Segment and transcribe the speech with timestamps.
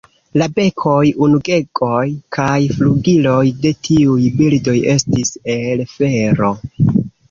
[0.41, 1.99] La bekoj, ungegoj
[2.39, 6.57] kaj flugiloj de tiuj birdoj estis el fero.